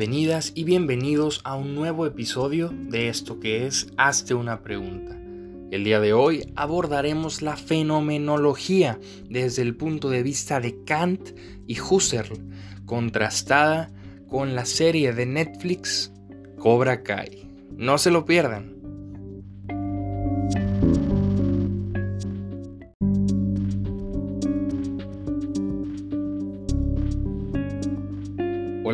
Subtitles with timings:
[0.00, 5.14] Bienvenidas y bienvenidos a un nuevo episodio de esto que es Hazte una pregunta.
[5.70, 11.78] El día de hoy abordaremos la fenomenología desde el punto de vista de Kant y
[11.78, 12.32] Husserl,
[12.86, 13.92] contrastada
[14.26, 16.10] con la serie de Netflix
[16.56, 17.46] Cobra Kai.
[17.76, 18.79] No se lo pierdan.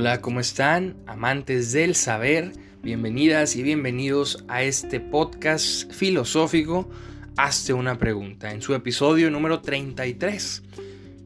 [0.07, 0.95] Hola, ¿cómo están?
[1.09, 6.89] Amantes del saber, bienvenidas y bienvenidos a este podcast filosófico
[7.37, 10.63] Hazte una pregunta, en su episodio número 33.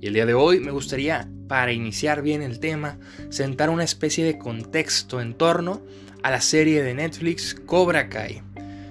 [0.00, 2.98] Y el día de hoy me gustaría, para iniciar bien el tema,
[3.28, 5.82] sentar una especie de contexto en torno
[6.22, 8.40] a la serie de Netflix Cobra Kai.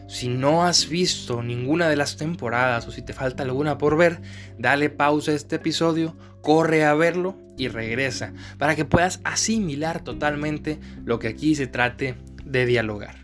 [0.10, 4.20] Si no has visto ninguna de las temporadas o si te falta alguna por ver,
[4.58, 10.80] dale pausa a este episodio, corre a verlo y regresa para que puedas asimilar totalmente
[11.06, 13.18] lo que aquí se trate de dialogar.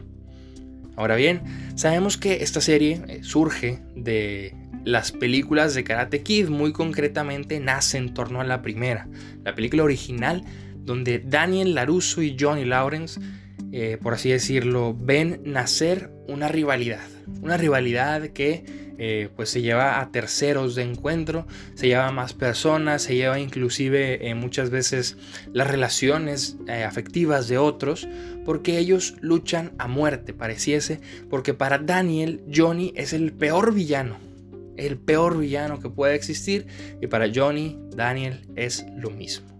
[0.95, 1.41] Ahora bien,
[1.75, 7.97] sabemos que esta serie eh, surge de las películas de Karate Kid, muy concretamente nace
[7.97, 9.07] en torno a la primera,
[9.43, 10.43] la película original
[10.75, 13.19] donde Daniel Larusso y Johnny Lawrence
[13.71, 17.05] eh, por así decirlo, ven nacer una rivalidad.
[17.41, 22.33] Una rivalidad que eh, pues se lleva a terceros de encuentro, se lleva a más
[22.33, 25.17] personas, se lleva inclusive eh, muchas veces
[25.51, 28.07] las relaciones afectivas de otros,
[28.45, 34.17] porque ellos luchan a muerte, pareciese, porque para Daniel, Johnny es el peor villano.
[34.77, 36.67] El peor villano que puede existir
[37.01, 39.54] y para Johnny, Daniel es lo mismo.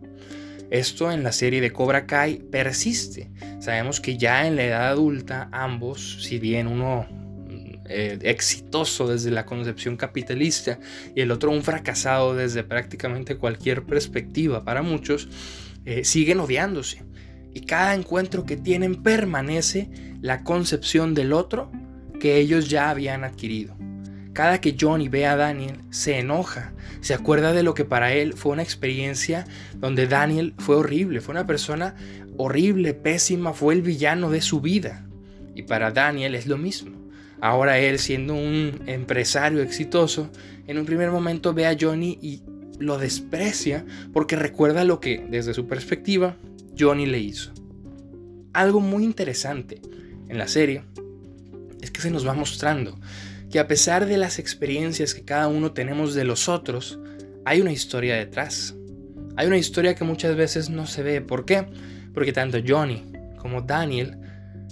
[0.69, 3.30] Esto en la serie de Cobra Kai persiste.
[3.59, 7.07] Sabemos que ya en la edad adulta ambos, si bien uno
[7.88, 10.80] eh, exitoso desde la concepción capitalista
[11.16, 15.30] y el otro un fracasado desde prácticamente cualquier perspectiva para muchos,
[15.85, 17.03] eh, siguen odiándose.
[17.53, 19.89] Y cada encuentro que tienen permanece
[20.22, 21.72] la concepción del otro
[22.19, 23.78] que ellos ya habían adquirido.
[24.35, 28.34] Cada que Johnny ve a Daniel, se enoja, se acuerda de lo que para él
[28.34, 31.96] fue una experiencia donde Daniel fue horrible, fue una persona
[32.35, 35.06] horrible, pésima, fue el villano de su vida.
[35.56, 36.97] Y para Daniel es lo mismo.
[37.40, 40.29] Ahora él, siendo un empresario exitoso,
[40.68, 42.41] en un primer momento ve a Johnny y
[42.78, 46.35] lo desprecia porque recuerda lo que, desde su perspectiva,
[46.78, 47.53] Johnny le hizo.
[48.51, 49.81] Algo muy interesante
[50.28, 50.84] en la serie
[51.81, 52.97] es que se nos va mostrando
[53.55, 56.99] que a pesar de las experiencias que cada uno tenemos de los otros,
[57.45, 58.75] hay una historia detrás.
[59.38, 61.21] Hay una historia que muchas veces no se ve.
[61.21, 61.65] ¿Por qué?
[62.13, 63.05] Porque tanto Johnny
[63.38, 64.17] como Daniel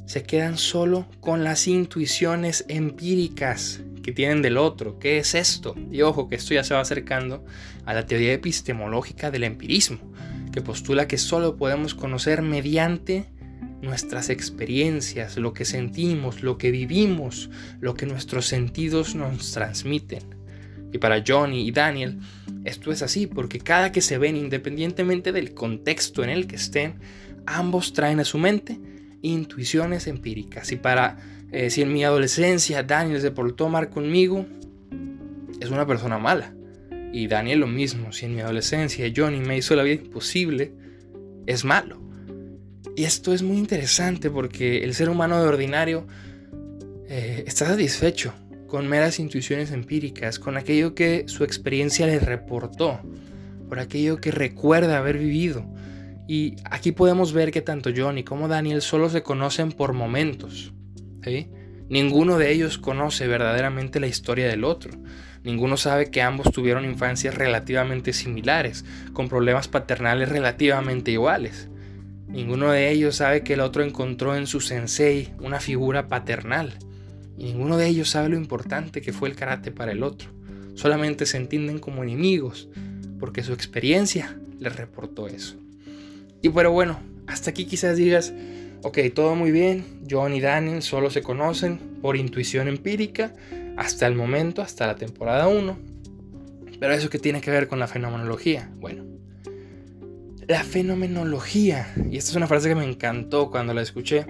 [0.05, 4.99] se quedan solo con las intuiciones empíricas que tienen del otro.
[4.99, 5.75] ¿Qué es esto?
[5.89, 7.45] Y ojo que esto ya se va acercando
[7.85, 10.11] a la teoría epistemológica del empirismo,
[10.51, 13.31] que postula que solo podemos conocer mediante
[13.83, 17.49] nuestras experiencias, lo que sentimos, lo que vivimos,
[17.79, 20.23] lo que nuestros sentidos nos transmiten.
[20.91, 22.19] Y para Johnny y Daniel,
[22.63, 26.95] esto es así porque cada que se ven, independientemente del contexto en el que estén,
[27.45, 28.79] ambos traen a su mente
[29.21, 30.71] intuiciones empíricas.
[30.71, 31.17] Y para,
[31.51, 34.45] eh, si en mi adolescencia Daniel se portó mal conmigo,
[35.59, 36.53] es una persona mala.
[37.11, 40.73] Y Daniel lo mismo, si en mi adolescencia Johnny me hizo la vida imposible,
[41.45, 42.02] es malo.
[42.95, 46.05] Y esto es muy interesante porque el ser humano de ordinario
[47.09, 48.33] eh, está satisfecho
[48.67, 52.99] con meras intuiciones empíricas, con aquello que su experiencia le reportó,
[53.69, 55.65] por aquello que recuerda haber vivido.
[56.27, 60.73] Y aquí podemos ver que tanto Johnny como Daniel solo se conocen por momentos.
[61.89, 64.91] Ninguno de ellos conoce verdaderamente la historia del otro.
[65.43, 71.69] Ninguno sabe que ambos tuvieron infancias relativamente similares, con problemas paternales relativamente iguales.
[72.33, 76.73] Ninguno de ellos sabe que el otro encontró en su sensei una figura paternal.
[77.37, 80.29] Ninguno de ellos sabe lo importante que fue el karate para el otro.
[80.73, 82.69] Solamente se entienden como enemigos,
[83.19, 85.57] porque su experiencia les reportó eso.
[86.41, 88.33] Y pero bueno, hasta aquí quizás digas,
[88.81, 93.35] ok, todo muy bien, John y Daniel solo se conocen por intuición empírica
[93.77, 95.77] hasta el momento, hasta la temporada 1.
[96.79, 99.12] Pero eso que tiene que ver con la fenomenología, bueno,
[100.47, 104.25] la fenomenología, y esta es una frase que me encantó cuando la escuché,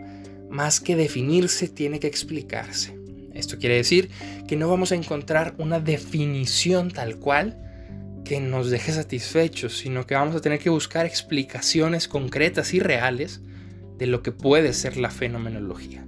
[0.50, 2.98] más que definirse tiene que explicarse.
[3.34, 4.10] Esto quiere decir
[4.48, 7.60] que no vamos a encontrar una definición tal cual
[8.24, 13.42] que nos deje satisfechos, sino que vamos a tener que buscar explicaciones concretas y reales
[13.98, 16.06] de lo que puede ser la fenomenología.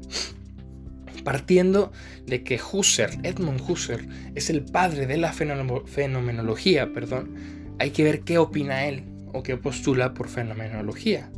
[1.24, 1.92] Partiendo
[2.28, 7.34] de que Husserl, Edmund Husserl, es el padre de la fenomenología, perdón,
[7.80, 11.30] hay que ver qué opina él o que postula por fenomenología.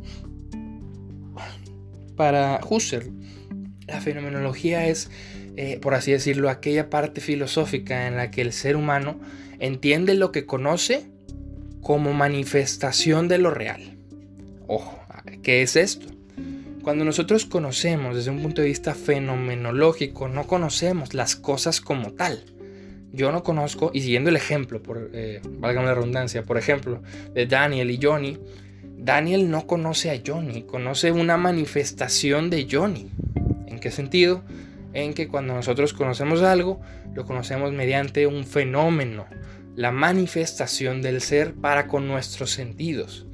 [2.16, 3.12] para Husserl,
[3.86, 5.10] la fenomenología es,
[5.56, 9.20] eh, por así decirlo, aquella parte filosófica en la que el ser humano
[9.60, 11.10] entiende lo que conoce
[11.80, 13.96] como manifestación de lo real.
[14.66, 15.00] Ojo,
[15.42, 16.06] ¿qué es esto?
[16.82, 22.44] Cuando nosotros conocemos desde un punto de vista fenomenológico, no conocemos las cosas como tal.
[23.12, 27.02] Yo no conozco, y siguiendo el ejemplo, por, eh, valga la redundancia, por ejemplo,
[27.34, 28.38] de Daniel y Johnny,
[28.82, 33.10] Daniel no conoce a Johnny, conoce una manifestación de Johnny.
[33.66, 34.42] ¿En qué sentido?
[34.92, 36.80] En que cuando nosotros conocemos algo,
[37.14, 39.26] lo conocemos mediante un fenómeno,
[39.76, 43.26] la manifestación del ser para con nuestros sentidos.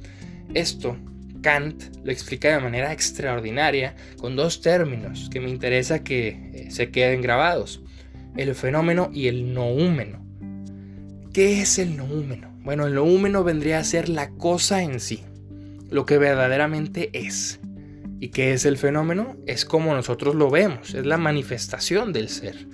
[0.53, 0.97] Esto
[1.41, 6.89] Kant lo explica de manera extraordinaria con dos términos que me interesa que eh, se
[6.89, 7.81] queden grabados,
[8.37, 10.25] el fenómeno y el noúmeno.
[11.33, 12.51] ¿Qué es el noúmeno?
[12.63, 15.23] Bueno, el noúmeno vendría a ser la cosa en sí,
[15.89, 17.59] lo que verdaderamente es.
[18.19, 19.35] ¿Y qué es el fenómeno?
[19.45, 22.67] Es como nosotros lo vemos, es la manifestación del ser.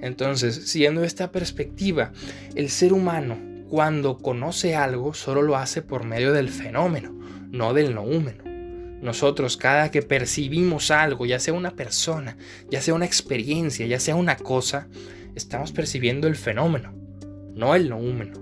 [0.00, 2.12] Entonces, siguiendo esta perspectiva,
[2.54, 3.38] el ser humano
[3.68, 7.12] cuando conoce algo solo lo hace por medio del fenómeno,
[7.50, 8.55] no del noúmeno.
[9.00, 12.36] Nosotros cada que percibimos algo, ya sea una persona,
[12.70, 14.88] ya sea una experiencia, ya sea una cosa,
[15.34, 16.94] estamos percibiendo el fenómeno,
[17.54, 18.40] no el noúmeno.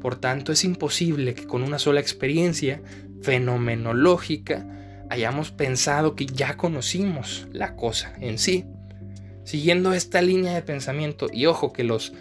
[0.00, 2.82] Por tanto, es imposible que con una sola experiencia
[3.20, 4.66] fenomenológica
[5.10, 8.64] hayamos pensado que ya conocimos la cosa en sí.
[9.44, 12.12] Siguiendo esta línea de pensamiento, y ojo que los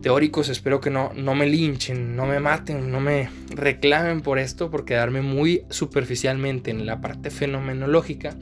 [0.00, 4.70] teóricos espero que no, no me linchen, no me maten, no me reclamen por esto,
[4.70, 8.36] por quedarme muy superficialmente en la parte fenomenológica,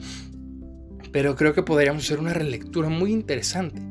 [1.11, 3.81] pero creo que podríamos hacer una relectura muy interesante,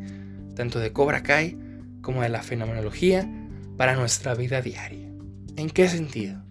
[0.54, 1.58] tanto de Cobra Kai
[2.00, 3.28] como de la fenomenología,
[3.76, 5.10] para nuestra vida diaria.
[5.56, 6.42] ¿En qué sentido?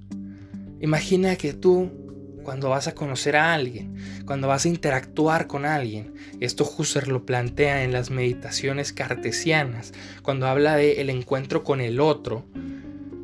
[0.80, 2.05] Imagina que tú
[2.46, 3.96] cuando vas a conocer a alguien,
[4.26, 6.14] cuando vas a interactuar con alguien.
[6.40, 12.00] Esto Husserl lo plantea en las meditaciones cartesianas, cuando habla de el encuentro con el
[12.00, 12.46] otro.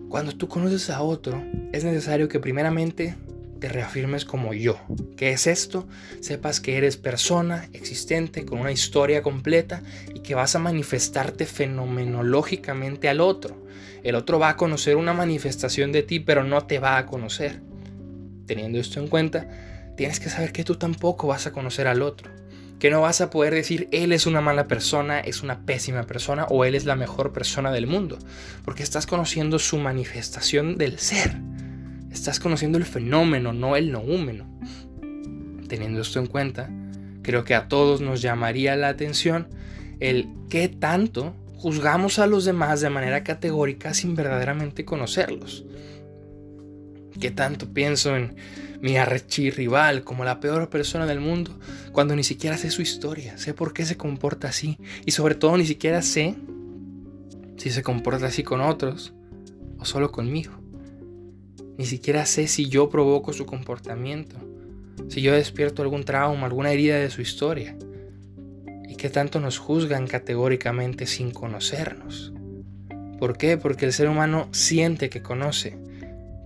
[0.10, 1.42] Cuando tú conoces a otro,
[1.72, 3.16] es necesario que primeramente
[3.60, 4.80] te reafirmes como yo.
[5.16, 5.88] ¿Qué es esto?
[6.20, 9.84] Sepas que eres persona existente con una historia completa
[10.16, 13.56] y que vas a manifestarte fenomenológicamente al otro.
[14.02, 17.71] El otro va a conocer una manifestación de ti, pero no te va a conocer
[18.46, 19.48] teniendo esto en cuenta,
[19.96, 22.30] tienes que saber que tú tampoco vas a conocer al otro.
[22.80, 26.46] Que no vas a poder decir él es una mala persona, es una pésima persona
[26.50, 28.18] o él es la mejor persona del mundo.
[28.66, 31.38] Porque estás conociendo su manifestación del ser.
[32.12, 34.48] Estás conociendo el fenómeno, no el noúmeno.
[35.68, 36.70] Teniendo esto en cuenta,
[37.22, 39.48] creo que a todos nos llamaría la atención
[40.00, 45.64] el qué tanto juzgamos a los demás de manera categórica sin verdaderamente conocerlos.
[47.20, 48.36] ¿Qué tanto pienso en
[48.82, 48.98] mi
[49.52, 51.58] rival como la peor persona del mundo
[51.92, 55.58] cuando ni siquiera sé su historia, sé por qué se comporta así y sobre todo
[55.58, 56.36] ni siquiera sé
[57.58, 59.14] si se comporta así con otros
[59.78, 60.54] o solo conmigo?
[61.78, 64.38] Ni siquiera sé si yo provoco su comportamiento,
[65.10, 67.76] si yo despierto algún trauma, alguna herida de su historia.
[68.88, 72.34] ¿Y qué tanto nos juzgan categóricamente sin conocernos?
[73.20, 73.58] ¿Por qué?
[73.58, 75.78] Porque el ser humano siente que conoce,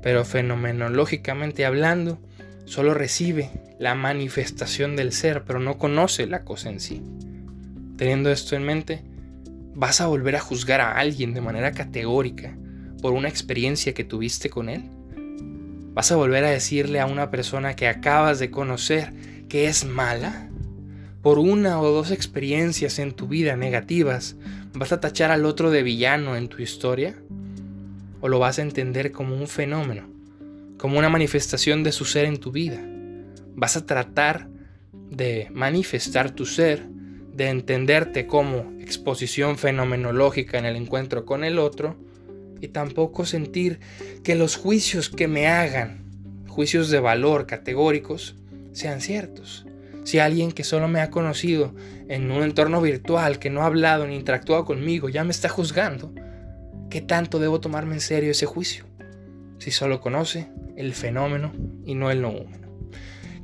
[0.06, 2.20] pero fenomenológicamente hablando,
[2.66, 7.02] solo recibe la manifestación del ser, pero no conoce la cosa en sí.
[7.98, 9.02] Teniendo esto en mente,
[9.74, 12.56] ¿vas a volver a juzgar a alguien de manera categórica
[13.02, 14.84] por una experiencia que tuviste con él?
[15.96, 19.12] ¿Vas a volver a decirle a una persona que acabas de conocer
[19.50, 20.52] que es mala?
[21.24, 24.36] Por una o dos experiencias en tu vida negativas,
[24.76, 27.16] ¿vas a tachar al otro de villano en tu historia?
[28.26, 30.10] O lo vas a entender como un fenómeno,
[30.80, 32.84] como una manifestación de su ser en tu vida.
[33.54, 34.50] Vas a tratar
[35.12, 36.88] de manifestar tu ser,
[37.36, 41.98] de entenderte como exposición fenomenológica en el encuentro con el otro
[42.62, 43.80] y tampoco sentir
[44.24, 46.04] que los juicios que me hagan,
[46.48, 48.38] juicios de valor categóricos,
[48.72, 49.68] sean ciertos.
[50.04, 51.76] Si alguien que solo me ha conocido
[52.10, 56.12] en un entorno virtual, que no ha hablado ni interactuado conmigo, ya me está juzgando,
[56.90, 58.86] ¿Qué tanto debo tomarme en serio ese juicio?
[59.58, 61.52] Si solo conoce el fenómeno
[61.86, 62.68] y no el noúmeno.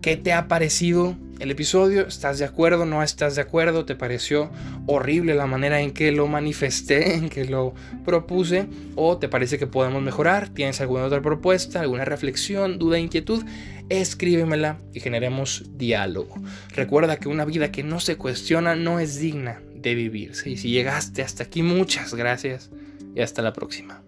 [0.01, 2.07] ¿Qué te ha parecido el episodio?
[2.07, 2.86] ¿Estás de acuerdo?
[2.86, 3.86] ¿No estás de acuerdo?
[3.86, 4.50] ¿Te pareció
[4.88, 7.74] horrible la manera en que lo manifesté, en que lo
[8.05, 8.67] propuse?
[8.95, 10.50] ¿O te parece que podemos mejorar?
[10.50, 13.43] ¿Tienes alguna otra propuesta, alguna reflexión, duda, inquietud?
[13.89, 16.36] Escríbemela y generemos diálogo.
[16.75, 20.50] Recuerda que una vida que no se cuestiona no es digna de vivirse.
[20.50, 22.71] Y si llegaste hasta aquí, muchas gracias
[23.15, 24.03] y hasta la próxima.